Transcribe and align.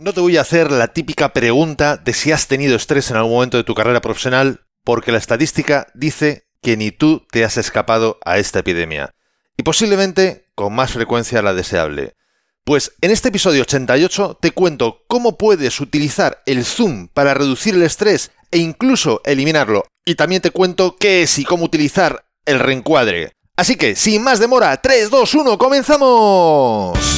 No 0.00 0.14
te 0.14 0.20
voy 0.20 0.36
a 0.36 0.42
hacer 0.42 0.70
la 0.70 0.86
típica 0.86 1.32
pregunta 1.32 1.96
de 1.96 2.12
si 2.12 2.30
has 2.30 2.46
tenido 2.46 2.76
estrés 2.76 3.10
en 3.10 3.16
algún 3.16 3.32
momento 3.32 3.56
de 3.56 3.64
tu 3.64 3.74
carrera 3.74 4.00
profesional, 4.00 4.60
porque 4.84 5.10
la 5.10 5.18
estadística 5.18 5.88
dice 5.92 6.46
que 6.62 6.76
ni 6.76 6.92
tú 6.92 7.26
te 7.32 7.44
has 7.44 7.56
escapado 7.56 8.16
a 8.24 8.38
esta 8.38 8.60
epidemia, 8.60 9.16
y 9.56 9.64
posiblemente 9.64 10.46
con 10.54 10.72
más 10.72 10.92
frecuencia 10.92 11.42
la 11.42 11.52
deseable. 11.52 12.14
Pues 12.62 12.92
en 13.00 13.10
este 13.10 13.30
episodio 13.30 13.62
88 13.62 14.38
te 14.40 14.52
cuento 14.52 15.02
cómo 15.08 15.36
puedes 15.36 15.80
utilizar 15.80 16.42
el 16.46 16.64
Zoom 16.64 17.08
para 17.08 17.34
reducir 17.34 17.74
el 17.74 17.82
estrés 17.82 18.30
e 18.52 18.58
incluso 18.58 19.20
eliminarlo, 19.24 19.84
y 20.04 20.14
también 20.14 20.42
te 20.42 20.52
cuento 20.52 20.94
qué 20.96 21.22
es 21.22 21.40
y 21.40 21.44
cómo 21.44 21.64
utilizar 21.64 22.24
el 22.46 22.60
reencuadre. 22.60 23.32
Así 23.56 23.74
que, 23.74 23.96
sin 23.96 24.22
más 24.22 24.38
demora, 24.38 24.80
3, 24.80 25.10
2, 25.10 25.34
1, 25.34 25.58
comenzamos. 25.58 27.17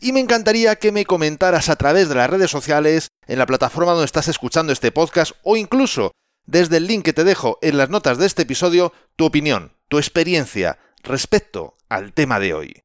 y 0.00 0.12
me 0.12 0.20
encantaría 0.20 0.76
que 0.76 0.92
me 0.92 1.04
comentaras 1.04 1.68
a 1.68 1.76
través 1.76 2.08
de 2.08 2.14
las 2.14 2.30
redes 2.30 2.50
sociales, 2.50 3.10
en 3.26 3.38
la 3.38 3.46
plataforma 3.46 3.92
donde 3.92 4.06
estás 4.06 4.28
escuchando 4.28 4.72
este 4.72 4.92
podcast 4.92 5.32
o 5.42 5.56
incluso 5.56 6.12
desde 6.46 6.78
el 6.78 6.86
link 6.86 7.04
que 7.04 7.12
te 7.12 7.24
dejo 7.24 7.58
en 7.60 7.76
las 7.76 7.90
notas 7.90 8.18
de 8.18 8.26
este 8.26 8.42
episodio 8.42 8.92
tu 9.16 9.26
opinión, 9.26 9.72
tu 9.88 9.98
experiencia 9.98 10.78
respecto 11.02 11.76
al 11.88 12.12
tema 12.12 12.40
de 12.40 12.54
hoy. 12.54 12.82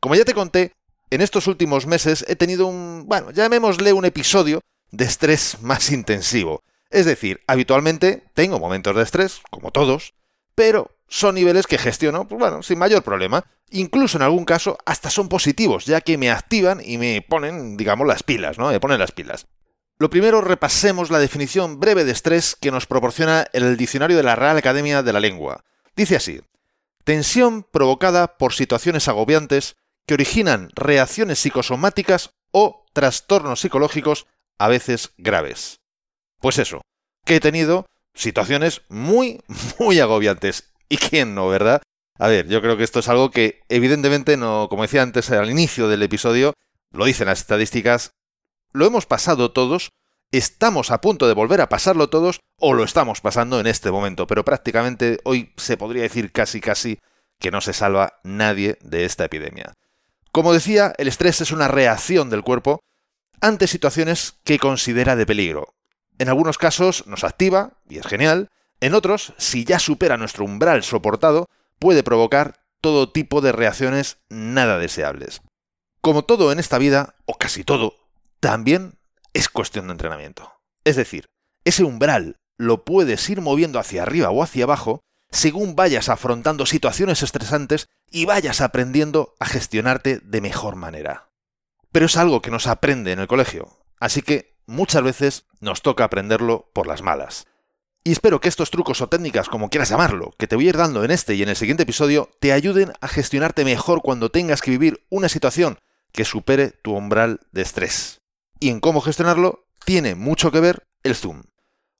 Como 0.00 0.14
ya 0.14 0.24
te 0.24 0.34
conté, 0.34 0.72
en 1.10 1.20
estos 1.20 1.46
últimos 1.46 1.86
meses 1.86 2.24
he 2.28 2.36
tenido 2.36 2.66
un, 2.66 3.04
bueno, 3.06 3.30
llamémosle 3.32 3.92
un 3.92 4.04
episodio 4.04 4.60
de 4.90 5.04
estrés 5.04 5.60
más 5.60 5.90
intensivo. 5.90 6.62
Es 6.90 7.06
decir, 7.06 7.40
habitualmente 7.46 8.24
tengo 8.34 8.58
momentos 8.58 8.94
de 8.96 9.02
estrés, 9.02 9.40
como 9.50 9.72
todos, 9.72 10.14
pero 10.54 10.95
son 11.08 11.34
niveles 11.34 11.66
que 11.66 11.78
gestiono, 11.78 12.26
pues 12.26 12.38
bueno, 12.38 12.62
sin 12.62 12.78
mayor 12.78 13.02
problema. 13.02 13.44
Incluso 13.70 14.18
en 14.18 14.22
algún 14.22 14.44
caso 14.44 14.78
hasta 14.86 15.10
son 15.10 15.28
positivos, 15.28 15.86
ya 15.86 16.00
que 16.00 16.18
me 16.18 16.30
activan 16.30 16.80
y 16.84 16.98
me 16.98 17.22
ponen, 17.22 17.76
digamos, 17.76 18.06
las 18.06 18.22
pilas, 18.22 18.58
¿no? 18.58 18.70
Me 18.70 18.80
ponen 18.80 18.98
las 18.98 19.12
pilas. 19.12 19.46
Lo 19.98 20.10
primero, 20.10 20.40
repasemos 20.40 21.10
la 21.10 21.18
definición 21.18 21.80
breve 21.80 22.04
de 22.04 22.12
estrés 22.12 22.54
que 22.54 22.70
nos 22.70 22.86
proporciona 22.86 23.46
el 23.52 23.76
diccionario 23.76 24.16
de 24.16 24.22
la 24.22 24.36
Real 24.36 24.56
Academia 24.56 25.02
de 25.02 25.12
la 25.12 25.20
Lengua. 25.20 25.64
Dice 25.96 26.16
así, 26.16 26.42
tensión 27.04 27.62
provocada 27.62 28.36
por 28.36 28.52
situaciones 28.52 29.08
agobiantes 29.08 29.76
que 30.06 30.14
originan 30.14 30.70
reacciones 30.74 31.38
psicosomáticas 31.38 32.30
o 32.50 32.84
trastornos 32.92 33.60
psicológicos 33.60 34.26
a 34.58 34.68
veces 34.68 35.12
graves. 35.16 35.80
Pues 36.40 36.58
eso, 36.58 36.82
que 37.24 37.36
he 37.36 37.40
tenido 37.40 37.86
situaciones 38.14 38.82
muy, 38.88 39.42
muy 39.78 39.98
agobiantes. 40.00 40.72
¿Y 40.88 40.96
quién 40.96 41.34
no, 41.34 41.48
verdad? 41.48 41.82
A 42.18 42.28
ver, 42.28 42.48
yo 42.48 42.62
creo 42.62 42.76
que 42.76 42.84
esto 42.84 43.00
es 43.00 43.08
algo 43.08 43.30
que 43.30 43.62
evidentemente 43.68 44.36
no, 44.36 44.68
como 44.70 44.82
decía 44.82 45.02
antes 45.02 45.30
al 45.30 45.50
inicio 45.50 45.88
del 45.88 46.02
episodio, 46.02 46.54
lo 46.90 47.04
dicen 47.04 47.26
las 47.26 47.40
estadísticas, 47.40 48.12
lo 48.72 48.86
hemos 48.86 49.06
pasado 49.06 49.52
todos, 49.52 49.90
estamos 50.32 50.90
a 50.90 51.00
punto 51.00 51.28
de 51.28 51.34
volver 51.34 51.60
a 51.60 51.68
pasarlo 51.68 52.08
todos 52.08 52.40
o 52.58 52.72
lo 52.72 52.84
estamos 52.84 53.20
pasando 53.20 53.60
en 53.60 53.66
este 53.66 53.90
momento, 53.90 54.26
pero 54.26 54.44
prácticamente 54.44 55.18
hoy 55.24 55.52
se 55.56 55.76
podría 55.76 56.02
decir 56.02 56.32
casi 56.32 56.60
casi 56.60 56.98
que 57.38 57.50
no 57.50 57.60
se 57.60 57.74
salva 57.74 58.18
nadie 58.24 58.78
de 58.80 59.04
esta 59.04 59.26
epidemia. 59.26 59.74
Como 60.32 60.52
decía, 60.52 60.94
el 60.96 61.08
estrés 61.08 61.40
es 61.40 61.50
una 61.50 61.68
reacción 61.68 62.30
del 62.30 62.42
cuerpo 62.42 62.80
ante 63.40 63.66
situaciones 63.66 64.34
que 64.44 64.58
considera 64.58 65.16
de 65.16 65.26
peligro. 65.26 65.74
En 66.18 66.28
algunos 66.28 66.56
casos 66.56 67.06
nos 67.06 67.24
activa, 67.24 67.74
y 67.88 67.98
es 67.98 68.06
genial, 68.06 68.48
en 68.80 68.94
otros, 68.94 69.32
si 69.38 69.64
ya 69.64 69.78
supera 69.78 70.16
nuestro 70.16 70.44
umbral 70.44 70.82
soportado, 70.82 71.48
puede 71.78 72.02
provocar 72.02 72.60
todo 72.80 73.10
tipo 73.10 73.40
de 73.40 73.52
reacciones 73.52 74.18
nada 74.28 74.78
deseables. 74.78 75.42
Como 76.00 76.24
todo 76.24 76.52
en 76.52 76.58
esta 76.58 76.78
vida, 76.78 77.16
o 77.24 77.34
casi 77.34 77.64
todo, 77.64 77.94
también 78.40 78.98
es 79.32 79.48
cuestión 79.48 79.86
de 79.86 79.92
entrenamiento. 79.92 80.52
Es 80.84 80.96
decir, 80.96 81.26
ese 81.64 81.84
umbral 81.84 82.36
lo 82.58 82.84
puedes 82.84 83.28
ir 83.28 83.40
moviendo 83.40 83.78
hacia 83.78 84.02
arriba 84.02 84.30
o 84.30 84.42
hacia 84.42 84.64
abajo 84.64 85.00
según 85.30 85.74
vayas 85.74 86.08
afrontando 86.08 86.66
situaciones 86.66 87.22
estresantes 87.22 87.88
y 88.10 88.24
vayas 88.24 88.60
aprendiendo 88.60 89.34
a 89.40 89.46
gestionarte 89.46 90.20
de 90.20 90.40
mejor 90.40 90.76
manera. 90.76 91.28
Pero 91.92 92.06
es 92.06 92.16
algo 92.16 92.40
que 92.40 92.50
nos 92.50 92.66
aprende 92.66 93.12
en 93.12 93.18
el 93.18 93.26
colegio, 93.26 93.78
así 93.98 94.22
que 94.22 94.56
muchas 94.66 95.02
veces 95.02 95.46
nos 95.60 95.82
toca 95.82 96.04
aprenderlo 96.04 96.70
por 96.72 96.86
las 96.86 97.02
malas. 97.02 97.46
Y 98.06 98.12
espero 98.12 98.40
que 98.40 98.48
estos 98.48 98.70
trucos 98.70 99.00
o 99.00 99.08
técnicas, 99.08 99.48
como 99.48 99.68
quieras 99.68 99.88
llamarlo, 99.88 100.32
que 100.38 100.46
te 100.46 100.54
voy 100.54 100.66
a 100.66 100.68
ir 100.68 100.76
dando 100.76 101.02
en 101.02 101.10
este 101.10 101.34
y 101.34 101.42
en 101.42 101.48
el 101.48 101.56
siguiente 101.56 101.82
episodio, 101.82 102.30
te 102.38 102.52
ayuden 102.52 102.92
a 103.00 103.08
gestionarte 103.08 103.64
mejor 103.64 104.00
cuando 104.00 104.30
tengas 104.30 104.62
que 104.62 104.70
vivir 104.70 105.04
una 105.10 105.28
situación 105.28 105.80
que 106.12 106.24
supere 106.24 106.70
tu 106.70 106.94
umbral 106.94 107.40
de 107.50 107.62
estrés. 107.62 108.20
Y 108.60 108.70
en 108.70 108.78
cómo 108.78 109.00
gestionarlo 109.00 109.66
tiene 109.84 110.14
mucho 110.14 110.52
que 110.52 110.60
ver 110.60 110.86
el 111.02 111.16
zoom. 111.16 111.42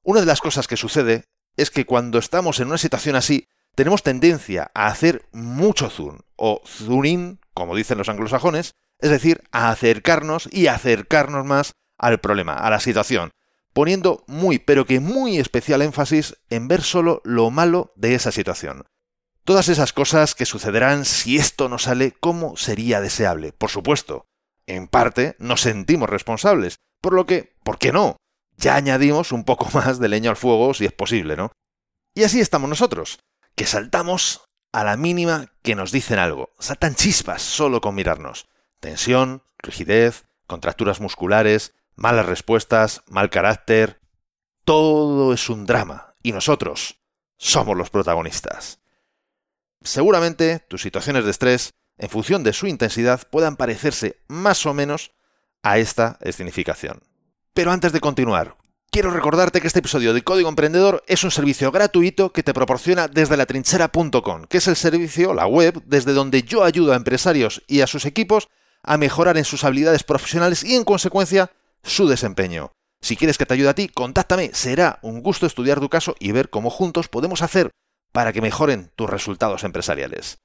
Una 0.01 0.21
de 0.21 0.25
las 0.27 0.39
cosas 0.39 0.65
que 0.65 0.77
sucede 0.77 1.25
es 1.57 1.71
que 1.71 1.85
cuando 1.85 2.19
estamos 2.19 2.61
en 2.61 2.67
una 2.69 2.77
situación 2.77 3.17
así, 3.17 3.49
tenemos 3.75 4.01
tendencia 4.01 4.71
a 4.73 4.87
hacer 4.87 5.27
mucho 5.33 5.89
zoom, 5.89 6.19
o 6.37 6.61
zoom 6.65 7.03
in, 7.03 7.39
como 7.53 7.75
dicen 7.75 7.97
los 7.97 8.07
anglosajones, 8.07 8.71
es 8.99 9.09
decir, 9.09 9.43
a 9.51 9.71
acercarnos 9.71 10.47
y 10.53 10.67
acercarnos 10.67 11.45
más 11.45 11.73
al 11.97 12.21
problema, 12.21 12.53
a 12.53 12.69
la 12.69 12.79
situación, 12.79 13.31
poniendo 13.77 14.23
muy 14.25 14.57
pero 14.57 14.87
que 14.87 14.99
muy 14.99 15.37
especial 15.37 15.83
énfasis 15.83 16.35
en 16.49 16.67
ver 16.67 16.81
solo 16.81 17.21
lo 17.23 17.51
malo 17.51 17.93
de 17.95 18.15
esa 18.15 18.31
situación. 18.31 18.87
Todas 19.43 19.69
esas 19.69 19.93
cosas 19.93 20.33
que 20.33 20.47
sucederán 20.47 21.05
si 21.05 21.37
esto 21.37 21.69
no 21.69 21.77
sale 21.77 22.13
como 22.13 22.57
sería 22.57 23.01
deseable. 23.01 23.53
Por 23.53 23.69
supuesto, 23.69 24.25
en 24.65 24.87
parte 24.87 25.35
nos 25.37 25.61
sentimos 25.61 26.09
responsables, 26.09 26.77
por 27.01 27.13
lo 27.13 27.27
que, 27.27 27.53
¿por 27.63 27.77
qué 27.77 27.91
no? 27.91 28.17
Ya 28.55 28.75
añadimos 28.77 29.31
un 29.31 29.43
poco 29.43 29.69
más 29.75 29.99
de 29.99 30.09
leño 30.09 30.31
al 30.31 30.37
fuego 30.37 30.73
si 30.73 30.85
es 30.85 30.91
posible, 30.91 31.35
¿no? 31.35 31.51
Y 32.15 32.23
así 32.23 32.39
estamos 32.39 32.67
nosotros, 32.67 33.19
que 33.53 33.67
saltamos 33.67 34.41
a 34.73 34.83
la 34.85 34.97
mínima 34.97 35.53
que 35.61 35.75
nos 35.75 35.91
dicen 35.91 36.17
algo. 36.17 36.49
Saltan 36.57 36.95
chispas 36.95 37.43
solo 37.43 37.79
con 37.79 37.93
mirarnos. 37.93 38.47
Tensión, 38.79 39.43
rigidez, 39.59 40.25
contracturas 40.47 40.99
musculares, 40.99 41.75
malas 41.97 42.25
respuestas, 42.25 43.03
mal 43.09 43.29
carácter. 43.29 43.99
Todo 44.63 45.33
es 45.33 45.49
un 45.49 45.65
drama 45.65 46.15
y 46.23 46.31
nosotros 46.31 47.01
somos 47.37 47.75
los 47.75 47.89
protagonistas. 47.89 48.79
Seguramente 49.81 50.59
tus 50.69 50.81
situaciones 50.81 51.25
de 51.25 51.31
estrés, 51.31 51.73
en 51.97 52.09
función 52.09 52.43
de 52.43 52.53
su 52.53 52.67
intensidad, 52.67 53.27
puedan 53.29 53.57
parecerse 53.57 54.21
más 54.27 54.65
o 54.65 54.73
menos 54.73 55.11
a 55.63 55.77
esta 55.77 56.17
escenificación. 56.21 57.01
Pero 57.53 57.71
antes 57.71 57.91
de 57.91 57.99
continuar, 57.99 58.57
quiero 58.91 59.11
recordarte 59.11 59.61
que 59.61 59.67
este 59.67 59.79
episodio 59.79 60.13
de 60.13 60.23
Código 60.23 60.49
Emprendedor 60.49 61.03
es 61.07 61.23
un 61.23 61.31
servicio 61.31 61.71
gratuito 61.71 62.31
que 62.31 62.43
te 62.43 62.53
proporciona 62.53 63.07
desde 63.07 63.37
la 63.37 63.45
trinchera.com, 63.45 64.43
que 64.45 64.57
es 64.57 64.67
el 64.67 64.75
servicio, 64.75 65.33
la 65.33 65.47
web, 65.47 65.81
desde 65.85 66.13
donde 66.13 66.43
yo 66.43 66.63
ayudo 66.63 66.93
a 66.93 66.97
empresarios 66.97 67.63
y 67.67 67.81
a 67.81 67.87
sus 67.87 68.05
equipos 68.05 68.49
a 68.83 68.97
mejorar 68.97 69.37
en 69.37 69.45
sus 69.45 69.63
habilidades 69.63 70.03
profesionales 70.03 70.63
y 70.63 70.75
en 70.75 70.83
consecuencia 70.83 71.51
su 71.87 72.07
desempeño. 72.07 72.71
Si 73.01 73.15
quieres 73.15 73.37
que 73.37 73.45
te 73.45 73.53
ayude 73.53 73.69
a 73.69 73.75
ti, 73.75 73.87
contáctame. 73.89 74.51
Será 74.53 74.99
un 75.01 75.21
gusto 75.21 75.45
estudiar 75.45 75.79
tu 75.79 75.89
caso 75.89 76.15
y 76.19 76.31
ver 76.31 76.49
cómo 76.49 76.69
juntos 76.69 77.07
podemos 77.07 77.41
hacer 77.41 77.71
para 78.11 78.33
que 78.33 78.41
mejoren 78.41 78.91
tus 78.95 79.09
resultados 79.09 79.63
empresariales. 79.63 80.39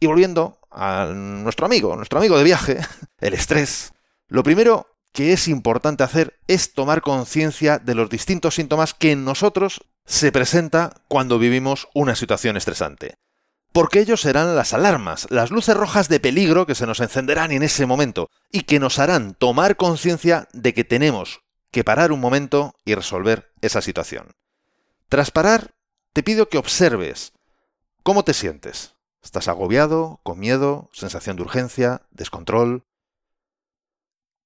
Y 0.00 0.06
volviendo 0.06 0.58
a 0.70 1.06
nuestro 1.14 1.66
amigo, 1.66 1.94
nuestro 1.96 2.18
amigo 2.18 2.36
de 2.38 2.44
viaje, 2.44 2.78
el 3.18 3.34
estrés, 3.34 3.92
lo 4.28 4.42
primero 4.42 4.86
que 5.12 5.32
es 5.32 5.46
importante 5.46 6.02
hacer 6.02 6.40
es 6.48 6.72
tomar 6.72 7.02
conciencia 7.02 7.78
de 7.78 7.94
los 7.94 8.08
distintos 8.08 8.54
síntomas 8.54 8.94
que 8.94 9.12
en 9.12 9.24
nosotros 9.24 9.84
se 10.06 10.32
presenta 10.32 11.02
cuando 11.06 11.38
vivimos 11.38 11.88
una 11.94 12.16
situación 12.16 12.56
estresante. 12.56 13.14
Porque 13.72 14.00
ellos 14.00 14.20
serán 14.20 14.54
las 14.54 14.74
alarmas, 14.74 15.26
las 15.30 15.50
luces 15.50 15.76
rojas 15.76 16.08
de 16.08 16.20
peligro 16.20 16.66
que 16.66 16.74
se 16.74 16.86
nos 16.86 17.00
encenderán 17.00 17.52
en 17.52 17.62
ese 17.62 17.86
momento 17.86 18.30
y 18.50 18.62
que 18.62 18.78
nos 18.78 18.98
harán 18.98 19.34
tomar 19.34 19.76
conciencia 19.76 20.48
de 20.52 20.74
que 20.74 20.84
tenemos 20.84 21.40
que 21.70 21.82
parar 21.82 22.12
un 22.12 22.20
momento 22.20 22.74
y 22.84 22.94
resolver 22.94 23.50
esa 23.62 23.80
situación. 23.80 24.36
Tras 25.08 25.30
parar, 25.30 25.74
te 26.12 26.22
pido 26.22 26.48
que 26.48 26.58
observes 26.58 27.32
cómo 28.02 28.24
te 28.24 28.34
sientes. 28.34 28.94
¿Estás 29.22 29.48
agobiado, 29.48 30.20
con 30.22 30.38
miedo, 30.38 30.90
sensación 30.92 31.36
de 31.36 31.42
urgencia, 31.42 32.02
descontrol? 32.10 32.84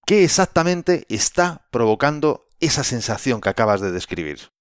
¿Qué 0.04 0.22
exactamente 0.22 1.04
está 1.08 1.66
provocando 1.72 2.46
esa 2.60 2.84
sensación 2.84 3.40
que 3.40 3.48
acabas 3.48 3.80
de 3.80 3.90
describir? 3.90 4.52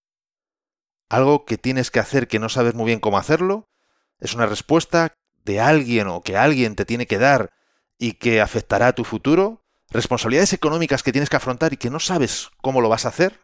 ¿Algo 1.10 1.46
que 1.46 1.58
tienes 1.60 1.92
que 1.92 2.00
hacer 2.00 2.28
que 2.28 2.40
no 2.40 2.50
sabes 2.50 2.74
muy 2.74 2.86
bien 2.86 3.00
cómo 3.00 3.20
hacerlo? 3.20 3.70
¿Es 4.20 4.34
una 4.34 4.46
respuesta 4.46 5.14
de 5.44 5.60
alguien 5.60 6.08
o 6.08 6.22
que 6.22 6.38
alguien 6.38 6.76
te 6.76 6.86
tiene 6.86 7.06
que 7.06 7.18
dar 7.18 7.52
y 7.98 8.14
que 8.14 8.42
afectará 8.42 8.88
a 8.88 8.96
tu 8.96 9.04
futuro? 9.04 9.64
¿Responsabilidades 9.90 10.54
económicas 10.54 11.04
que 11.04 11.12
tienes 11.12 11.30
que 11.30 11.38
afrontar 11.38 11.74
y 11.74 11.78
que 11.78 11.90
no 11.90 12.00
sabes 12.00 12.50
cómo 12.62 12.82
lo 12.82 12.90
vas 12.90 13.06
a 13.06 13.10
hacer? 13.10 13.40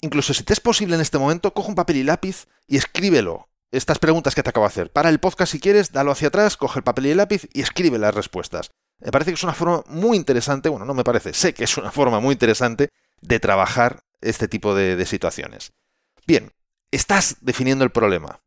Incluso 0.00 0.34
si 0.34 0.44
te 0.44 0.52
es 0.52 0.60
posible 0.60 0.94
en 0.94 1.00
este 1.00 1.18
momento, 1.18 1.52
coge 1.54 1.70
un 1.70 1.74
papel 1.74 1.96
y 1.96 2.04
lápiz 2.04 2.46
y 2.66 2.76
escríbelo. 2.76 3.48
Estas 3.70 3.98
preguntas 3.98 4.34
que 4.34 4.42
te 4.42 4.50
acabo 4.50 4.64
de 4.64 4.68
hacer. 4.68 4.92
Para 4.92 5.08
el 5.08 5.18
podcast 5.18 5.52
si 5.52 5.60
quieres, 5.60 5.92
dalo 5.92 6.12
hacia 6.12 6.28
atrás, 6.28 6.56
coge 6.56 6.78
el 6.78 6.84
papel 6.84 7.06
y 7.06 7.10
el 7.10 7.16
lápiz 7.18 7.48
y 7.52 7.60
escribe 7.60 7.98
las 7.98 8.14
respuestas. 8.14 8.70
Me 9.00 9.10
parece 9.10 9.30
que 9.30 9.34
es 9.34 9.44
una 9.44 9.54
forma 9.54 9.82
muy 9.86 10.16
interesante, 10.16 10.68
bueno, 10.68 10.84
no 10.84 10.94
me 10.94 11.04
parece, 11.04 11.32
sé 11.34 11.52
que 11.54 11.64
es 11.64 11.76
una 11.76 11.92
forma 11.92 12.18
muy 12.18 12.32
interesante 12.32 12.88
de 13.20 13.40
trabajar 13.40 14.00
este 14.20 14.48
tipo 14.48 14.74
de, 14.74 14.96
de 14.96 15.06
situaciones. 15.06 15.72
Bien, 16.26 16.52
estás 16.90 17.36
definiendo 17.40 17.84
el 17.84 17.90
problema 17.90 18.40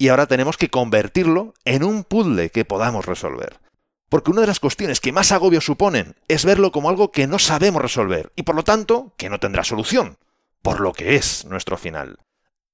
y 0.00 0.08
ahora 0.08 0.26
tenemos 0.26 0.56
que 0.56 0.70
convertirlo 0.70 1.52
en 1.66 1.84
un 1.84 2.04
puzzle 2.04 2.48
que 2.48 2.64
podamos 2.64 3.04
resolver. 3.04 3.60
Porque 4.08 4.30
una 4.30 4.40
de 4.40 4.46
las 4.46 4.58
cuestiones 4.58 4.98
que 4.98 5.12
más 5.12 5.30
agobio 5.30 5.60
suponen 5.60 6.16
es 6.26 6.46
verlo 6.46 6.72
como 6.72 6.88
algo 6.88 7.12
que 7.12 7.26
no 7.26 7.38
sabemos 7.38 7.82
resolver 7.82 8.32
y 8.34 8.44
por 8.44 8.54
lo 8.54 8.64
tanto 8.64 9.12
que 9.18 9.28
no 9.28 9.38
tendrá 9.38 9.62
solución 9.62 10.16
por 10.62 10.80
lo 10.80 10.94
que 10.94 11.16
es 11.16 11.44
nuestro 11.44 11.76
final. 11.76 12.18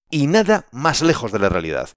Y 0.09 0.29
nada 0.29 0.67
más 0.71 1.03
lejos 1.03 1.33
de 1.33 1.41
la 1.41 1.49
realidad. 1.49 1.91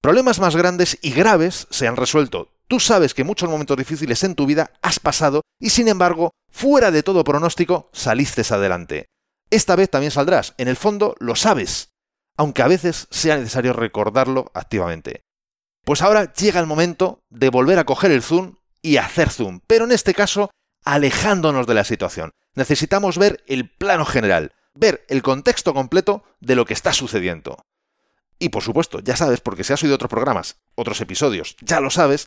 Problemas 0.00 0.40
más 0.40 0.56
grandes 0.56 0.98
y 1.02 1.10
graves 1.10 1.66
se 1.68 1.86
han 1.86 1.96
resuelto. 1.96 2.48
Tú 2.66 2.80
sabes 2.80 3.12
que 3.12 3.22
muchos 3.22 3.50
momentos 3.50 3.76
difíciles 3.76 4.24
en 4.24 4.34
tu 4.34 4.46
vida 4.46 4.72
has 4.80 4.98
pasado 4.98 5.42
y 5.58 5.70
sin 5.70 5.88
embargo, 5.88 6.30
fuera 6.48 6.90
de 6.90 7.02
todo 7.02 7.22
pronóstico, 7.22 7.90
saliste 7.92 8.42
adelante. 8.48 9.10
Esta 9.50 9.76
vez 9.76 9.90
también 9.90 10.10
saldrás. 10.10 10.54
En 10.56 10.68
el 10.68 10.76
fondo 10.76 11.16
lo 11.18 11.36
sabes, 11.36 11.89
aunque 12.40 12.62
a 12.62 12.68
veces 12.68 13.06
sea 13.10 13.36
necesario 13.36 13.74
recordarlo 13.74 14.50
activamente. 14.54 15.26
Pues 15.84 16.00
ahora 16.00 16.32
llega 16.32 16.58
el 16.58 16.66
momento 16.66 17.22
de 17.28 17.50
volver 17.50 17.78
a 17.78 17.84
coger 17.84 18.12
el 18.12 18.22
zoom 18.22 18.54
y 18.80 18.96
hacer 18.96 19.28
zoom, 19.28 19.60
pero 19.66 19.84
en 19.84 19.92
este 19.92 20.14
caso 20.14 20.48
alejándonos 20.82 21.66
de 21.66 21.74
la 21.74 21.84
situación. 21.84 22.30
Necesitamos 22.54 23.18
ver 23.18 23.44
el 23.46 23.68
plano 23.68 24.06
general, 24.06 24.54
ver 24.72 25.04
el 25.10 25.20
contexto 25.20 25.74
completo 25.74 26.24
de 26.40 26.56
lo 26.56 26.64
que 26.64 26.72
está 26.72 26.94
sucediendo. 26.94 27.58
Y 28.38 28.48
por 28.48 28.62
supuesto, 28.62 29.00
ya 29.00 29.16
sabes, 29.16 29.42
porque 29.42 29.62
si 29.62 29.74
has 29.74 29.82
oído 29.82 29.96
otros 29.96 30.08
programas, 30.08 30.56
otros 30.76 30.98
episodios, 31.02 31.56
ya 31.60 31.80
lo 31.80 31.90
sabes, 31.90 32.24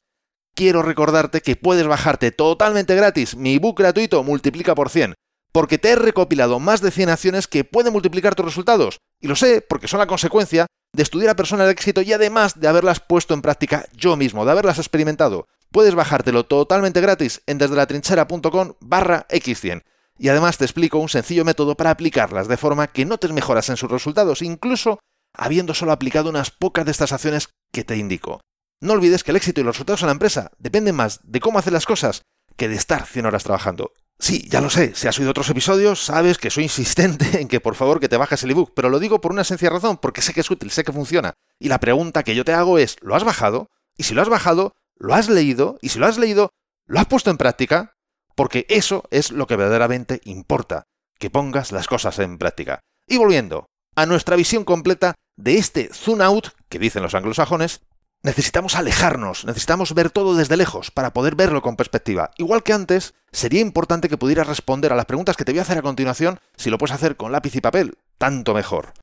quiero 0.54 0.84
recordarte 0.84 1.42
que 1.42 1.56
puedes 1.56 1.88
bajarte 1.88 2.32
totalmente 2.32 2.94
gratis 2.94 3.36
mi 3.36 3.56
ebook 3.56 3.80
gratuito 3.80 4.22
Multiplica 4.22 4.76
por 4.76 4.92
100, 4.92 5.16
porque 5.54 5.78
te 5.78 5.92
he 5.92 5.96
recopilado 5.96 6.60
más 6.60 6.82
de 6.82 6.92
100 6.92 7.10
acciones 7.10 7.48
que 7.48 7.64
pueden 7.64 7.94
multiplicar 7.94 8.36
tus 8.36 8.46
resultados. 8.46 8.98
Y 9.22 9.28
lo 9.28 9.36
sé 9.36 9.62
porque 9.62 9.88
son 9.88 10.00
la 10.00 10.08
consecuencia 10.08 10.66
de 10.94 11.04
estudiar 11.04 11.30
a 11.30 11.36
personas 11.36 11.68
de 11.68 11.74
éxito 11.74 12.02
y 12.02 12.12
además 12.12 12.60
de 12.60 12.68
haberlas 12.68 13.00
puesto 13.00 13.34
en 13.34 13.42
práctica 13.42 13.88
yo 13.96 14.18
mismo, 14.18 14.46
de 14.46 14.52
haberlas 14.52 14.80
experimentado. 14.80 15.48
Puedes 15.72 15.96
bajártelo 15.96 16.46
totalmente 16.46 17.02
gratis 17.02 17.42
en 17.46 17.58
desde 17.60 17.76
la 17.76 17.88
trinchera.com 17.88 18.74
barra 18.82 19.28
x100. 19.30 19.84
Y 20.20 20.30
además 20.30 20.58
te 20.58 20.66
explico 20.66 21.00
un 21.00 21.10
sencillo 21.10 21.46
método 21.46 21.76
para 21.76 21.92
aplicarlas 21.92 22.48
de 22.48 22.58
forma 22.58 22.88
que 22.88 23.06
notes 23.06 23.32
mejoras 23.32 23.70
en 23.70 23.78
sus 23.78 23.90
resultados, 23.90 24.42
incluso 24.42 25.00
habiendo 25.36 25.74
solo 25.74 25.92
aplicado 25.92 26.30
unas 26.30 26.52
pocas 26.52 26.86
de 26.86 26.92
estas 26.92 27.12
acciones 27.12 27.50
que 27.72 27.84
te 27.84 27.98
indico. 27.98 28.42
No 28.82 28.94
olvides 28.94 29.24
que 29.24 29.32
el 29.32 29.38
éxito 29.38 29.62
y 29.62 29.64
los 29.64 29.76
resultados 29.76 30.02
en 30.02 30.08
la 30.08 30.14
empresa 30.14 30.52
dependen 30.58 30.96
más 30.96 31.20
de 31.24 31.40
cómo 31.40 31.58
hacer 31.58 31.74
las 31.74 31.86
cosas 31.86 32.22
que 32.56 32.68
de 32.68 32.76
estar 32.76 33.06
100 33.06 33.26
horas 33.26 33.44
trabajando. 33.44 33.92
Sí, 34.20 34.48
ya 34.50 34.62
lo 34.62 34.70
sé, 34.70 34.96
si 34.96 35.08
has 35.08 35.18
oído 35.20 35.32
otros 35.32 35.50
episodios, 35.50 36.06
sabes 36.06 36.38
que 36.38 36.50
soy 36.50 36.64
insistente 36.64 37.42
en 37.42 37.48
que 37.48 37.60
por 37.60 37.76
favor 37.76 38.00
que 38.00 38.08
te 38.10 38.18
bajes 38.18 38.44
el 38.44 38.52
ebook, 38.52 38.72
pero 38.74 38.90
lo 38.90 39.00
digo 39.00 39.20
por 39.20 39.32
una 39.32 39.44
sencilla 39.44 39.72
razón, 39.72 39.98
porque 39.98 40.22
sé 40.22 40.34
que 40.34 40.42
es 40.42 40.52
útil, 40.52 40.72
sé 40.72 40.84
que 40.84 40.94
funciona. 40.94 41.34
Y 41.60 41.68
la 41.68 41.80
pregunta 41.80 42.24
que 42.24 42.36
yo 42.36 42.46
te 42.46 42.54
hago 42.54 42.78
es, 42.78 42.96
¿lo 43.02 43.16
has 43.16 43.24
bajado? 43.24 43.68
Y 43.98 44.04
si 44.04 44.14
lo 44.14 44.22
has 44.22 44.30
bajado, 44.30 44.74
¿lo 44.96 45.14
has 45.14 45.30
leído? 45.30 45.78
Y 45.82 45.90
si 45.90 46.00
lo 46.00 46.06
has 46.06 46.18
leído, 46.18 46.52
¿lo 46.86 47.00
has 47.00 47.08
puesto 47.08 47.32
en 47.32 47.38
práctica? 47.38 47.94
porque 48.36 48.66
eso 48.70 49.04
es 49.12 49.32
lo 49.32 49.48
que 49.48 49.56
verdaderamente 49.56 50.22
importa, 50.26 50.84
que 51.20 51.30
pongas 51.30 51.72
las 51.72 51.88
cosas 51.88 52.20
en 52.20 52.38
práctica. 52.38 52.80
Y 53.08 53.18
volviendo 53.18 53.68
a 53.96 54.06
nuestra 54.06 54.36
visión 54.36 54.64
completa 54.64 55.16
de 55.38 55.58
este 55.58 55.90
zoom 55.94 56.22
out, 56.22 56.50
que 56.70 56.80
dicen 56.80 57.04
los 57.04 57.16
anglosajones, 57.16 57.82
necesitamos 58.24 58.76
alejarnos, 58.76 59.46
necesitamos 59.46 59.94
ver 59.94 60.10
todo 60.10 60.36
desde 60.36 60.58
lejos 60.58 60.92
para 60.92 61.14
poder 61.14 61.36
verlo 61.36 61.62
con 61.62 61.76
perspectiva. 61.76 62.32
Igual 62.38 62.64
que 62.64 62.74
antes, 62.74 63.14
sería 63.32 63.62
importante 63.62 64.10
que 64.10 64.18
pudieras 64.18 64.48
responder 64.48 64.92
a 64.92 64.96
las 64.96 65.06
preguntas 65.06 65.38
que 65.38 65.46
te 65.46 65.52
voy 65.52 65.60
a 65.60 65.64
hacer 65.64 65.78
a 65.78 65.84
continuación, 65.84 66.40
si 66.58 66.70
lo 66.70 66.78
puedes 66.78 66.96
hacer 66.96 67.18
con 67.18 67.32
lápiz 67.32 67.56
y 67.56 67.62
papel, 67.62 67.98
tanto 68.18 68.54
mejor. 68.54 68.94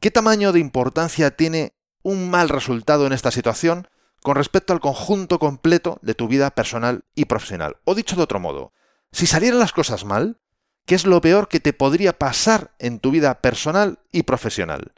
¿Qué 0.00 0.10
tamaño 0.10 0.52
de 0.52 0.60
importancia 0.60 1.36
tiene 1.36 1.74
un 2.02 2.30
mal 2.30 2.48
resultado 2.48 3.06
en 3.06 3.12
esta 3.12 3.30
situación? 3.30 3.86
con 4.22 4.36
respecto 4.36 4.72
al 4.72 4.80
conjunto 4.80 5.38
completo 5.38 5.98
de 6.02 6.14
tu 6.14 6.28
vida 6.28 6.50
personal 6.52 7.04
y 7.14 7.26
profesional. 7.26 7.76
O 7.84 7.94
dicho 7.94 8.16
de 8.16 8.22
otro 8.22 8.40
modo, 8.40 8.72
si 9.10 9.26
salieran 9.26 9.58
las 9.58 9.72
cosas 9.72 10.04
mal, 10.04 10.38
¿qué 10.86 10.94
es 10.94 11.04
lo 11.04 11.20
peor 11.20 11.48
que 11.48 11.60
te 11.60 11.72
podría 11.72 12.18
pasar 12.18 12.72
en 12.78 13.00
tu 13.00 13.10
vida 13.10 13.40
personal 13.40 13.98
y 14.12 14.22
profesional? 14.22 14.92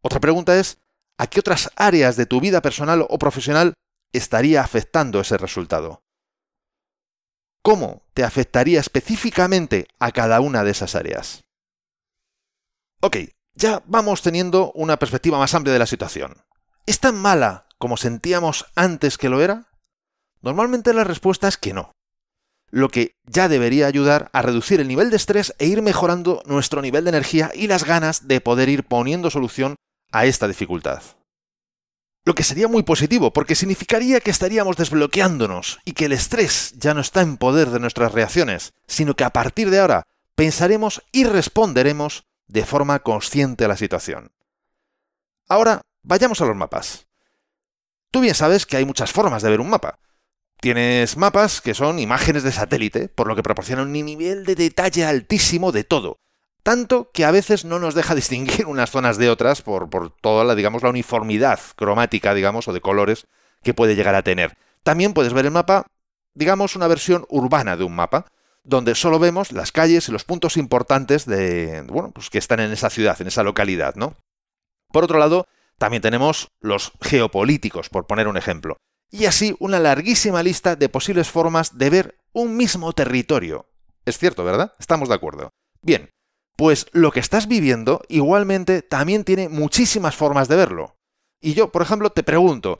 Otra 0.00 0.18
pregunta 0.18 0.58
es, 0.58 0.78
¿a 1.22 1.28
qué 1.28 1.38
otras 1.38 1.70
áreas 1.76 2.16
de 2.16 2.26
tu 2.26 2.40
vida 2.40 2.62
personal 2.62 3.06
o 3.08 3.16
profesional 3.16 3.74
estaría 4.12 4.60
afectando 4.60 5.20
ese 5.20 5.36
resultado? 5.36 6.02
¿Cómo 7.62 8.02
te 8.12 8.24
afectaría 8.24 8.80
específicamente 8.80 9.86
a 10.00 10.10
cada 10.10 10.40
una 10.40 10.64
de 10.64 10.72
esas 10.72 10.96
áreas? 10.96 11.44
Ok, 13.02 13.18
ya 13.54 13.84
vamos 13.86 14.22
teniendo 14.22 14.72
una 14.72 14.98
perspectiva 14.98 15.38
más 15.38 15.54
amplia 15.54 15.72
de 15.72 15.78
la 15.78 15.86
situación. 15.86 16.42
¿Es 16.86 16.98
tan 16.98 17.14
mala 17.14 17.68
como 17.78 17.96
sentíamos 17.96 18.66
antes 18.74 19.16
que 19.16 19.28
lo 19.28 19.40
era? 19.40 19.68
Normalmente 20.40 20.92
la 20.92 21.04
respuesta 21.04 21.46
es 21.46 21.56
que 21.56 21.72
no. 21.72 21.92
Lo 22.68 22.88
que 22.88 23.14
ya 23.26 23.48
debería 23.48 23.86
ayudar 23.86 24.28
a 24.32 24.42
reducir 24.42 24.80
el 24.80 24.88
nivel 24.88 25.10
de 25.10 25.18
estrés 25.18 25.54
e 25.60 25.66
ir 25.66 25.82
mejorando 25.82 26.42
nuestro 26.46 26.82
nivel 26.82 27.04
de 27.04 27.10
energía 27.10 27.52
y 27.54 27.68
las 27.68 27.84
ganas 27.84 28.26
de 28.26 28.40
poder 28.40 28.68
ir 28.68 28.82
poniendo 28.82 29.30
solución 29.30 29.76
a 30.12 30.26
esta 30.26 30.46
dificultad. 30.46 31.02
Lo 32.24 32.34
que 32.34 32.44
sería 32.44 32.68
muy 32.68 32.84
positivo, 32.84 33.32
porque 33.32 33.56
significaría 33.56 34.20
que 34.20 34.30
estaríamos 34.30 34.76
desbloqueándonos 34.76 35.80
y 35.84 35.92
que 35.92 36.04
el 36.04 36.12
estrés 36.12 36.72
ya 36.76 36.94
no 36.94 37.00
está 37.00 37.20
en 37.20 37.36
poder 37.36 37.70
de 37.70 37.80
nuestras 37.80 38.12
reacciones, 38.12 38.74
sino 38.86 39.14
que 39.14 39.24
a 39.24 39.30
partir 39.30 39.70
de 39.70 39.80
ahora 39.80 40.06
pensaremos 40.36 41.02
y 41.10 41.24
responderemos 41.24 42.24
de 42.46 42.64
forma 42.64 43.00
consciente 43.00 43.64
a 43.64 43.68
la 43.68 43.76
situación. 43.76 44.30
Ahora, 45.48 45.82
vayamos 46.02 46.40
a 46.40 46.44
los 46.44 46.56
mapas. 46.56 47.08
Tú 48.12 48.20
bien 48.20 48.34
sabes 48.34 48.66
que 48.66 48.76
hay 48.76 48.84
muchas 48.84 49.10
formas 49.10 49.42
de 49.42 49.50
ver 49.50 49.60
un 49.60 49.70
mapa. 49.70 49.98
Tienes 50.60 51.16
mapas 51.16 51.60
que 51.60 51.74
son 51.74 51.98
imágenes 51.98 52.44
de 52.44 52.52
satélite, 52.52 53.08
por 53.08 53.26
lo 53.26 53.34
que 53.34 53.42
proporcionan 53.42 53.86
un 53.86 53.92
nivel 53.92 54.44
de 54.44 54.54
detalle 54.54 55.04
altísimo 55.04 55.72
de 55.72 55.82
todo. 55.82 56.20
Tanto 56.62 57.10
que 57.12 57.24
a 57.24 57.30
veces 57.30 57.64
no 57.64 57.78
nos 57.78 57.94
deja 57.94 58.14
distinguir 58.16 58.66
unas 58.66 58.90
zonas 58.90 59.18
de 59.18 59.30
otras 59.30 59.62
por, 59.62 59.90
por 59.90 60.10
toda 60.10 60.44
la, 60.44 60.54
digamos, 60.54 60.82
la 60.82 60.90
uniformidad 60.90 61.60
cromática, 61.76 62.34
digamos, 62.34 62.68
o 62.68 62.72
de 62.72 62.80
colores 62.80 63.26
que 63.62 63.74
puede 63.74 63.94
llegar 63.94 64.14
a 64.14 64.22
tener. 64.22 64.56
También 64.82 65.14
puedes 65.14 65.32
ver 65.32 65.46
el 65.46 65.52
mapa, 65.52 65.86
digamos, 66.34 66.76
una 66.76 66.88
versión 66.88 67.24
urbana 67.28 67.76
de 67.76 67.84
un 67.84 67.94
mapa, 67.94 68.26
donde 68.64 68.94
solo 68.94 69.18
vemos 69.18 69.52
las 69.52 69.72
calles 69.72 70.08
y 70.08 70.12
los 70.12 70.24
puntos 70.24 70.56
importantes 70.56 71.26
de, 71.26 71.82
bueno, 71.88 72.10
pues 72.12 72.30
que 72.30 72.38
están 72.38 72.60
en 72.60 72.72
esa 72.72 72.90
ciudad, 72.90 73.20
en 73.20 73.26
esa 73.26 73.42
localidad, 73.42 73.94
¿no? 73.96 74.16
Por 74.92 75.04
otro 75.04 75.18
lado, 75.18 75.46
también 75.78 76.02
tenemos 76.02 76.48
los 76.60 76.92
geopolíticos, 77.00 77.88
por 77.88 78.06
poner 78.06 78.28
un 78.28 78.36
ejemplo. 78.36 78.76
Y 79.10 79.26
así 79.26 79.56
una 79.58 79.78
larguísima 79.78 80.42
lista 80.42 80.76
de 80.76 80.88
posibles 80.88 81.28
formas 81.28 81.76
de 81.76 81.90
ver 81.90 82.18
un 82.32 82.56
mismo 82.56 82.92
territorio. 82.92 83.66
Es 84.04 84.18
cierto, 84.18 84.44
¿verdad? 84.44 84.72
Estamos 84.78 85.08
de 85.08 85.14
acuerdo. 85.14 85.50
Bien, 85.82 86.10
pues 86.56 86.86
lo 86.92 87.10
que 87.10 87.20
estás 87.20 87.48
viviendo 87.48 88.02
igualmente 88.08 88.82
también 88.82 89.24
tiene 89.24 89.48
muchísimas 89.48 90.16
formas 90.16 90.48
de 90.48 90.56
verlo. 90.56 90.96
Y 91.40 91.54
yo, 91.54 91.72
por 91.72 91.82
ejemplo, 91.82 92.10
te 92.10 92.22
pregunto, 92.22 92.78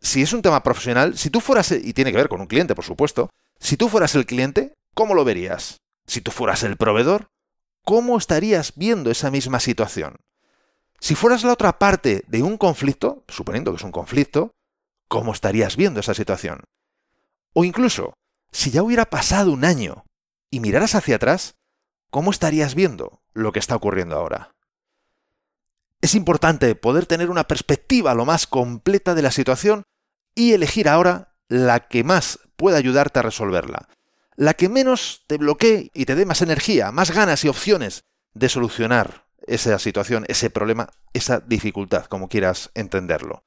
si 0.00 0.22
es 0.22 0.32
un 0.32 0.42
tema 0.42 0.62
profesional, 0.62 1.18
si 1.18 1.30
tú 1.30 1.40
fueras, 1.40 1.72
y 1.72 1.92
tiene 1.92 2.10
que 2.12 2.16
ver 2.16 2.28
con 2.28 2.40
un 2.40 2.46
cliente, 2.46 2.74
por 2.74 2.84
supuesto, 2.84 3.30
si 3.58 3.76
tú 3.76 3.88
fueras 3.88 4.14
el 4.14 4.26
cliente, 4.26 4.74
¿cómo 4.94 5.14
lo 5.14 5.24
verías? 5.24 5.78
Si 6.06 6.20
tú 6.20 6.30
fueras 6.30 6.62
el 6.62 6.76
proveedor, 6.76 7.28
¿cómo 7.84 8.16
estarías 8.16 8.72
viendo 8.76 9.10
esa 9.10 9.30
misma 9.30 9.60
situación? 9.60 10.16
Si 11.00 11.14
fueras 11.14 11.44
la 11.44 11.52
otra 11.52 11.78
parte 11.78 12.24
de 12.26 12.42
un 12.42 12.56
conflicto, 12.56 13.24
suponiendo 13.28 13.72
que 13.72 13.76
es 13.76 13.84
un 13.84 13.92
conflicto, 13.92 14.52
¿cómo 15.08 15.32
estarías 15.32 15.76
viendo 15.76 16.00
esa 16.00 16.14
situación? 16.14 16.64
O 17.54 17.64
incluso, 17.64 18.14
si 18.52 18.70
ya 18.70 18.82
hubiera 18.82 19.04
pasado 19.04 19.52
un 19.52 19.64
año 19.64 20.04
y 20.50 20.60
miraras 20.60 20.94
hacia 20.94 21.16
atrás, 21.16 21.54
¿cómo 22.10 22.30
estarías 22.30 22.74
viendo 22.74 23.22
lo 23.32 23.52
que 23.52 23.58
está 23.58 23.76
ocurriendo 23.76 24.16
ahora? 24.16 24.54
Es 26.00 26.14
importante 26.14 26.74
poder 26.74 27.06
tener 27.06 27.30
una 27.30 27.44
perspectiva 27.44 28.14
lo 28.14 28.24
más 28.24 28.46
completa 28.46 29.14
de 29.14 29.22
la 29.22 29.30
situación 29.30 29.82
y 30.34 30.52
elegir 30.52 30.88
ahora 30.88 31.34
la 31.48 31.88
que 31.88 32.04
más 32.04 32.38
pueda 32.56 32.78
ayudarte 32.78 33.18
a 33.18 33.22
resolverla. 33.22 33.88
la 34.36 34.54
que 34.54 34.68
menos 34.68 35.24
te 35.26 35.36
bloquee 35.36 35.90
y 35.94 36.04
te 36.04 36.14
dé 36.14 36.24
más 36.24 36.42
energía, 36.42 36.92
más 36.92 37.10
ganas 37.10 37.44
y 37.44 37.48
opciones 37.48 38.04
de 38.34 38.48
solucionar 38.48 39.26
esa 39.48 39.80
situación, 39.80 40.24
ese 40.28 40.48
problema, 40.48 40.90
esa 41.12 41.40
dificultad, 41.40 42.04
como 42.04 42.28
quieras 42.28 42.70
entenderlo. 42.74 43.42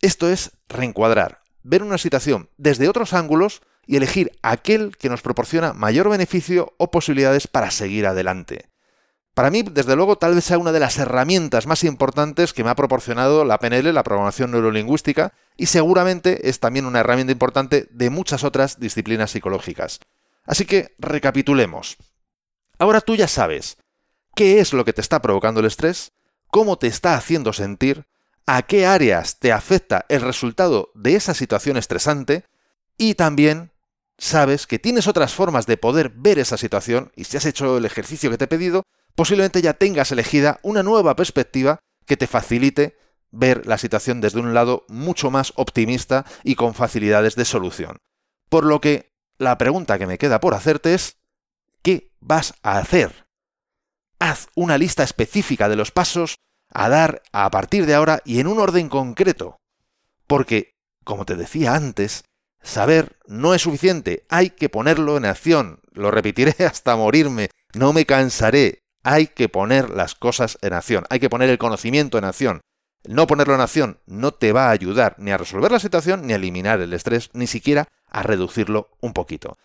Esto 0.00 0.28
es 0.28 0.50
reencuadrar, 0.68 1.42
ver 1.62 1.84
una 1.84 1.98
situación 1.98 2.50
desde 2.56 2.88
otros 2.88 3.12
ángulos 3.12 3.62
y 3.88 3.96
elegir 3.96 4.38
aquel 4.42 4.96
que 4.98 5.08
nos 5.08 5.22
proporciona 5.22 5.72
mayor 5.72 6.10
beneficio 6.10 6.74
o 6.76 6.90
posibilidades 6.90 7.46
para 7.46 7.70
seguir 7.70 8.06
adelante. 8.06 8.68
Para 9.32 9.50
mí, 9.50 9.62
desde 9.62 9.96
luego, 9.96 10.18
tal 10.18 10.34
vez 10.34 10.44
sea 10.44 10.58
una 10.58 10.72
de 10.72 10.80
las 10.80 10.98
herramientas 10.98 11.66
más 11.66 11.84
importantes 11.84 12.52
que 12.52 12.62
me 12.62 12.70
ha 12.70 12.76
proporcionado 12.76 13.46
la 13.46 13.58
PNL, 13.58 13.94
la 13.94 14.02
programación 14.02 14.50
neurolingüística, 14.50 15.32
y 15.56 15.66
seguramente 15.66 16.50
es 16.50 16.60
también 16.60 16.84
una 16.84 17.00
herramienta 17.00 17.32
importante 17.32 17.88
de 17.90 18.10
muchas 18.10 18.44
otras 18.44 18.78
disciplinas 18.78 19.30
psicológicas. 19.30 20.00
Así 20.44 20.66
que 20.66 20.94
recapitulemos. 20.98 21.96
Ahora 22.78 23.00
tú 23.00 23.16
ya 23.16 23.26
sabes 23.26 23.78
qué 24.34 24.60
es 24.60 24.74
lo 24.74 24.84
que 24.84 24.92
te 24.92 25.00
está 25.00 25.22
provocando 25.22 25.60
el 25.60 25.66
estrés, 25.66 26.12
cómo 26.48 26.76
te 26.76 26.88
está 26.88 27.14
haciendo 27.14 27.54
sentir, 27.54 28.04
a 28.44 28.62
qué 28.62 28.86
áreas 28.86 29.38
te 29.38 29.50
afecta 29.50 30.04
el 30.10 30.20
resultado 30.20 30.90
de 30.94 31.14
esa 31.14 31.32
situación 31.32 31.76
estresante 31.76 32.44
y 32.98 33.14
también 33.14 33.70
sabes 34.18 34.66
que 34.66 34.78
tienes 34.78 35.06
otras 35.06 35.32
formas 35.32 35.66
de 35.66 35.76
poder 35.76 36.10
ver 36.10 36.38
esa 36.38 36.56
situación 36.56 37.12
y 37.14 37.24
si 37.24 37.36
has 37.36 37.46
hecho 37.46 37.78
el 37.78 37.84
ejercicio 37.84 38.30
que 38.30 38.38
te 38.38 38.44
he 38.44 38.48
pedido, 38.48 38.82
posiblemente 39.14 39.62
ya 39.62 39.74
tengas 39.74 40.12
elegida 40.12 40.58
una 40.62 40.82
nueva 40.82 41.16
perspectiva 41.16 41.78
que 42.04 42.16
te 42.16 42.26
facilite 42.26 42.96
ver 43.30 43.66
la 43.66 43.78
situación 43.78 44.20
desde 44.20 44.40
un 44.40 44.54
lado 44.54 44.84
mucho 44.88 45.30
más 45.30 45.52
optimista 45.56 46.24
y 46.42 46.56
con 46.56 46.74
facilidades 46.74 47.36
de 47.36 47.44
solución. 47.44 47.98
Por 48.48 48.64
lo 48.64 48.80
que 48.80 49.12
la 49.38 49.56
pregunta 49.58 49.98
que 49.98 50.06
me 50.06 50.18
queda 50.18 50.40
por 50.40 50.54
hacerte 50.54 50.94
es, 50.94 51.18
¿qué 51.82 52.12
vas 52.20 52.54
a 52.62 52.78
hacer? 52.78 53.26
Haz 54.18 54.48
una 54.56 54.78
lista 54.78 55.04
específica 55.04 55.68
de 55.68 55.76
los 55.76 55.92
pasos 55.92 56.36
a 56.72 56.88
dar 56.88 57.22
a 57.32 57.50
partir 57.50 57.86
de 57.86 57.94
ahora 57.94 58.20
y 58.24 58.40
en 58.40 58.46
un 58.46 58.58
orden 58.58 58.88
concreto. 58.88 59.58
Porque, 60.26 60.74
como 61.04 61.24
te 61.24 61.36
decía 61.36 61.74
antes, 61.74 62.24
saber 62.62 63.16
no 63.26 63.54
es 63.54 63.62
suficiente, 63.62 64.24
hay 64.28 64.50
que 64.50 64.68
ponerlo 64.68 65.16
en 65.16 65.24
acción. 65.24 65.80
Lo 65.92 66.10
repetiré 66.10 66.54
hasta 66.64 66.96
morirme, 66.96 67.50
no 67.74 67.92
me 67.92 68.06
cansaré. 68.06 68.82
Hay 69.04 69.28
que 69.28 69.48
poner 69.48 69.90
las 69.90 70.14
cosas 70.14 70.58
en 70.60 70.72
acción, 70.72 71.04
hay 71.08 71.20
que 71.20 71.30
poner 71.30 71.50
el 71.50 71.58
conocimiento 71.58 72.18
en 72.18 72.24
acción. 72.24 72.60
No 73.06 73.26
ponerlo 73.26 73.54
en 73.54 73.60
acción 73.60 74.00
no 74.06 74.32
te 74.32 74.52
va 74.52 74.66
a 74.66 74.70
ayudar 74.70 75.14
ni 75.18 75.30
a 75.30 75.38
resolver 75.38 75.70
la 75.70 75.78
situación, 75.78 76.26
ni 76.26 76.32
a 76.32 76.36
eliminar 76.36 76.80
el 76.80 76.92
estrés, 76.92 77.30
ni 77.32 77.46
siquiera 77.46 77.88
a 78.10 78.22
reducirlo 78.22 78.90
un 79.00 79.12
poquito. 79.12 79.56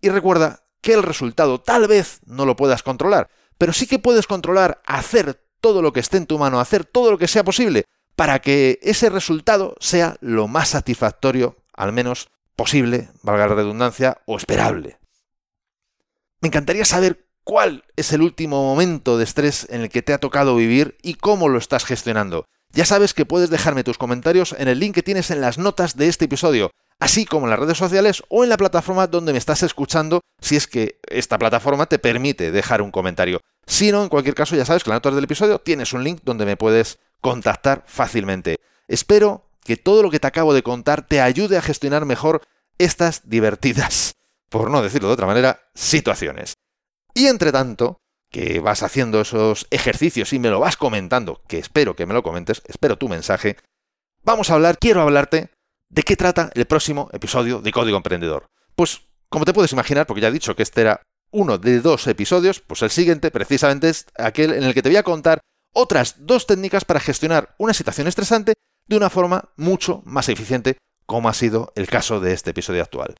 Y 0.00 0.10
recuerda 0.10 0.64
que 0.80 0.92
el 0.92 1.02
resultado 1.02 1.60
tal 1.60 1.88
vez 1.88 2.20
no 2.26 2.44
lo 2.44 2.54
puedas 2.54 2.82
controlar, 2.82 3.30
pero 3.56 3.72
sí 3.72 3.86
que 3.86 3.98
puedes 3.98 4.26
controlar 4.26 4.82
hacer 4.84 5.40
todo 5.60 5.80
lo 5.80 5.92
que 5.92 6.00
esté 6.00 6.18
en 6.18 6.26
tu 6.26 6.38
mano, 6.38 6.60
hacer 6.60 6.84
todo 6.84 7.10
lo 7.10 7.18
que 7.18 7.28
sea 7.28 7.44
posible 7.44 7.86
para 8.16 8.40
que 8.40 8.78
ese 8.82 9.08
resultado 9.08 9.74
sea 9.80 10.16
lo 10.20 10.48
más 10.48 10.70
satisfactorio, 10.70 11.56
al 11.72 11.92
menos 11.92 12.28
posible, 12.56 13.08
valga 13.22 13.48
la 13.48 13.54
redundancia, 13.54 14.18
o 14.26 14.36
esperable. 14.36 14.98
Me 16.40 16.48
encantaría 16.48 16.84
saber 16.84 17.26
cuál 17.44 17.84
es 17.96 18.12
el 18.12 18.22
último 18.22 18.62
momento 18.62 19.18
de 19.18 19.24
estrés 19.24 19.66
en 19.70 19.82
el 19.82 19.90
que 19.90 20.02
te 20.02 20.12
ha 20.12 20.18
tocado 20.18 20.56
vivir 20.56 20.96
y 21.02 21.14
cómo 21.14 21.48
lo 21.48 21.58
estás 21.58 21.84
gestionando. 21.84 22.46
Ya 22.72 22.86
sabes 22.86 23.14
que 23.14 23.26
puedes 23.26 23.50
dejarme 23.50 23.84
tus 23.84 23.98
comentarios 23.98 24.54
en 24.58 24.68
el 24.68 24.80
link 24.80 24.94
que 24.94 25.02
tienes 25.02 25.30
en 25.30 25.40
las 25.40 25.58
notas 25.58 25.96
de 25.96 26.08
este 26.08 26.24
episodio, 26.24 26.70
así 26.98 27.26
como 27.26 27.46
en 27.46 27.50
las 27.50 27.58
redes 27.58 27.76
sociales 27.76 28.22
o 28.28 28.44
en 28.44 28.48
la 28.48 28.56
plataforma 28.56 29.06
donde 29.06 29.32
me 29.32 29.38
estás 29.38 29.62
escuchando, 29.62 30.20
si 30.40 30.56
es 30.56 30.66
que 30.66 30.98
esta 31.08 31.38
plataforma 31.38 31.86
te 31.86 31.98
permite 31.98 32.50
dejar 32.50 32.80
un 32.80 32.90
comentario. 32.90 33.40
Si 33.66 33.92
no, 33.92 34.02
en 34.02 34.08
cualquier 34.08 34.34
caso, 34.34 34.56
ya 34.56 34.64
sabes 34.64 34.82
que 34.82 34.90
en 34.90 34.92
las 34.92 34.98
notas 34.98 35.14
del 35.14 35.24
episodio 35.24 35.58
tienes 35.58 35.92
un 35.92 36.02
link 36.02 36.20
donde 36.24 36.46
me 36.46 36.56
puedes 36.56 36.98
contactar 37.20 37.84
fácilmente. 37.86 38.58
Espero 38.88 39.44
que 39.64 39.76
todo 39.76 40.02
lo 40.02 40.10
que 40.10 40.20
te 40.20 40.26
acabo 40.26 40.54
de 40.54 40.62
contar 40.62 41.06
te 41.06 41.20
ayude 41.20 41.56
a 41.56 41.62
gestionar 41.62 42.04
mejor 42.04 42.42
estas 42.78 43.28
divertidas, 43.28 44.14
por 44.48 44.70
no 44.70 44.82
decirlo 44.82 45.08
de 45.08 45.14
otra 45.14 45.26
manera, 45.26 45.60
situaciones. 45.74 46.54
Y 47.14 47.26
entre 47.26 47.52
tanto, 47.52 47.98
que 48.30 48.60
vas 48.60 48.82
haciendo 48.82 49.20
esos 49.20 49.66
ejercicios 49.70 50.32
y 50.32 50.38
me 50.38 50.48
lo 50.48 50.58
vas 50.58 50.76
comentando, 50.76 51.42
que 51.46 51.58
espero 51.58 51.94
que 51.94 52.06
me 52.06 52.14
lo 52.14 52.22
comentes, 52.22 52.62
espero 52.66 52.96
tu 52.96 53.08
mensaje, 53.08 53.56
vamos 54.22 54.50
a 54.50 54.54
hablar, 54.54 54.78
quiero 54.78 55.02
hablarte 55.02 55.50
de 55.90 56.02
qué 56.02 56.16
trata 56.16 56.50
el 56.54 56.64
próximo 56.64 57.10
episodio 57.12 57.60
de 57.60 57.70
Código 57.70 57.98
Emprendedor. 57.98 58.46
Pues, 58.74 59.02
como 59.28 59.44
te 59.44 59.52
puedes 59.52 59.72
imaginar, 59.72 60.06
porque 60.06 60.22
ya 60.22 60.28
he 60.28 60.32
dicho 60.32 60.56
que 60.56 60.62
este 60.62 60.80
era 60.80 61.02
uno 61.30 61.58
de 61.58 61.80
dos 61.80 62.06
episodios, 62.06 62.60
pues 62.60 62.82
el 62.82 62.90
siguiente 62.90 63.30
precisamente 63.30 63.90
es 63.90 64.06
aquel 64.16 64.52
en 64.54 64.64
el 64.64 64.74
que 64.74 64.82
te 64.82 64.88
voy 64.88 64.96
a 64.96 65.02
contar 65.02 65.40
otras 65.74 66.26
dos 66.26 66.46
técnicas 66.46 66.84
para 66.84 67.00
gestionar 67.00 67.54
una 67.58 67.74
situación 67.74 68.06
estresante 68.06 68.54
de 68.86 68.96
una 68.96 69.10
forma 69.10 69.50
mucho 69.56 70.02
más 70.04 70.28
eficiente, 70.28 70.78
como 71.06 71.28
ha 71.28 71.34
sido 71.34 71.72
el 71.76 71.88
caso 71.88 72.20
de 72.20 72.32
este 72.32 72.50
episodio 72.50 72.82
actual. 72.82 73.14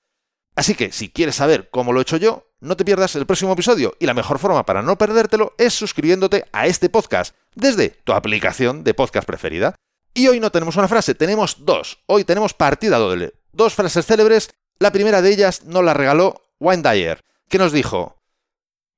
Así 0.55 0.75
que 0.75 0.93
si 0.93 1.09
quieres 1.09 1.37
saber 1.37 1.71
cómo 1.71 1.93
lo 1.93 2.01
he 2.01 2.03
hecho 2.03 2.17
yo, 2.19 2.51
no 2.61 2.77
te 2.77 2.85
pierdas 2.85 3.17
el 3.17 3.27
próximo 3.27 3.53
episodio 3.53 3.95
y 3.99 4.07
la 4.07 4.15
mejor 4.15 4.39
forma 4.39 4.65
para 4.67 4.83
no 4.83 4.99
perdértelo 4.99 5.55
es 5.59 5.73
suscribiéndote 5.73 6.45
a 6.53 6.67
este 6.67 6.89
podcast 6.91 7.35
desde 7.55 7.91
tu 8.05 8.13
aplicación 8.13 8.85
de 8.85 8.95
podcast 8.95 9.27
preferida. 9.27 9.75
Y 10.15 10.29
hoy 10.29 10.41
no 10.41 10.53
tenemos 10.53 10.77
una 10.77 10.89
frase, 10.89 11.15
tenemos 11.15 11.65
dos. 11.65 12.03
Hoy 12.07 12.25
tenemos 12.25 12.53
partida 12.53 12.99
doble. 12.99 13.33
Dos 13.53 13.75
frases 13.75 14.05
célebres. 14.05 14.51
La 14.79 14.93
primera 14.93 15.23
de 15.23 15.31
ellas 15.31 15.65
nos 15.65 15.83
la 15.83 15.95
regaló 15.95 16.43
Wayne 16.61 16.83
Dyer 16.83 17.21
que 17.53 17.59
nos 17.59 17.73
dijo, 17.73 18.17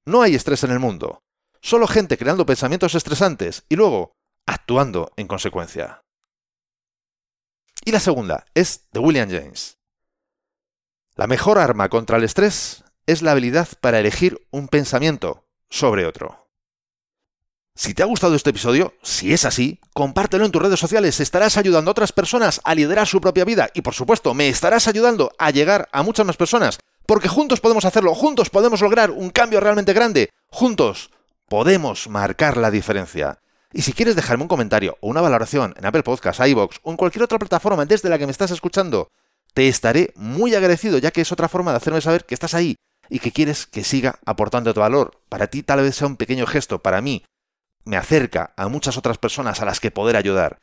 no 0.07 0.23
hay 0.23 0.37
estrés 0.37 0.63
en 0.63 0.71
el 0.71 0.79
mundo, 0.79 1.25
solo 1.61 1.89
gente 1.89 2.17
creando 2.17 2.47
pensamientos 2.47 2.95
estresantes 2.95 3.65
y 3.69 3.75
luego 3.75 4.13
actuando 4.47 5.11
en 5.17 5.27
consecuencia. 5.27 6.04
Y 7.85 7.93
la 7.93 8.01
segunda 8.01 8.45
es 8.55 8.83
de 8.93 9.01
William 9.01 9.31
James. 9.31 9.79
La 11.17 11.27
mejor 11.27 11.59
arma 11.59 11.89
contra 11.89 12.17
el 12.17 12.25
estrés 12.25 12.85
es 13.07 13.23
la 13.23 13.33
habilidad 13.33 13.69
para 13.81 14.01
elegir 14.01 14.47
un 14.51 14.69
pensamiento 14.69 15.47
sobre 15.69 16.07
otro. 16.07 16.49
Si 17.77 17.93
te 17.93 18.03
ha 18.03 18.07
gustado 18.07 18.37
este 18.37 18.51
episodio, 18.51 18.95
si 19.03 19.33
es 19.33 19.45
así, 19.45 19.81
compártelo 19.93 20.45
en 20.45 20.53
tus 20.53 20.63
redes 20.63 20.79
sociales, 20.79 21.19
estarás 21.19 21.57
ayudando 21.57 21.91
a 21.91 21.93
otras 21.93 22.13
personas 22.13 22.61
a 22.65 22.75
liderar 22.75 23.09
su 23.09 23.21
propia 23.21 23.45
vida 23.45 23.69
y 23.75 23.83
por 23.83 23.95
supuesto 23.95 24.33
me 24.33 24.49
estarás 24.49 24.87
ayudando 24.87 25.33
a 25.39 25.51
llegar 25.51 25.89
a 25.91 26.05
muchas 26.05 26.25
más 26.25 26.37
personas 26.37 26.79
porque 27.05 27.29
juntos 27.29 27.61
podemos 27.61 27.85
hacerlo, 27.85 28.15
juntos 28.15 28.49
podemos 28.49 28.81
lograr 28.81 29.11
un 29.11 29.31
cambio 29.31 29.61
realmente 29.61 29.93
grande, 29.93 30.31
juntos 30.47 31.11
podemos 31.49 32.09
marcar 32.09 32.57
la 32.57 32.71
diferencia. 32.71 33.41
Y 33.75 33.83
si 33.83 33.93
quieres 33.93 34.15
dejarme 34.15 34.45
un 34.45 34.49
comentario 34.49 34.97
o 35.01 35.09
una 35.09 35.21
valoración 35.21 35.75
en 35.77 35.85
Apple 35.85 36.05
Podcasts, 36.05 36.47
iVoox 36.47 36.77
o 36.85 36.93
en 36.93 36.97
cualquier 36.97 37.25
otra 37.25 37.41
plataforma 37.41 37.85
desde 37.85 38.09
la 38.09 38.19
que 38.19 38.27
me 38.27 38.31
estás 38.31 38.53
escuchando, 38.53 39.11
te 39.53 39.67
estaré 39.67 40.13
muy 40.15 40.55
agradecido, 40.55 40.99
ya 40.99 41.11
que 41.11 41.23
es 41.23 41.33
otra 41.33 41.49
forma 41.49 41.73
de 41.73 41.79
hacerme 41.79 42.01
saber 42.01 42.25
que 42.25 42.35
estás 42.35 42.55
ahí 42.55 42.77
y 43.11 43.19
que 43.19 43.33
quieres 43.33 43.67
que 43.67 43.83
siga 43.83 44.21
aportando 44.25 44.73
tu 44.73 44.79
valor. 44.79 45.21
Para 45.29 45.49
ti 45.49 45.65
tal 45.65 45.83
vez 45.83 45.97
sea 45.97 46.07
un 46.07 46.17
pequeño 46.17 46.47
gesto, 46.47 46.83
para 46.83 47.01
mí 47.01 47.25
me 47.85 47.97
acerca 47.97 48.55
a 48.57 48.69
muchas 48.69 48.97
otras 48.97 49.19
personas 49.19 49.61
a 49.61 49.65
las 49.65 49.81
que 49.81 49.91
poder 49.91 50.17
ayudar. 50.17 50.61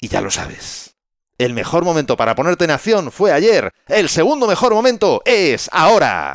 Y 0.00 0.08
ya 0.08 0.20
lo 0.20 0.32
sabes. 0.32 0.96
El 1.38 1.54
mejor 1.54 1.84
momento 1.84 2.16
para 2.16 2.34
ponerte 2.34 2.64
en 2.64 2.72
acción 2.72 3.12
fue 3.12 3.30
ayer. 3.32 3.72
El 3.86 4.08
segundo 4.08 4.48
mejor 4.48 4.74
momento 4.74 5.22
es 5.24 5.70
ahora. 5.72 6.34